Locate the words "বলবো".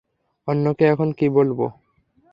1.29-1.65